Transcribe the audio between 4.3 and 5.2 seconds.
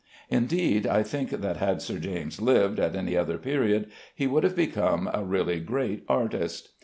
have become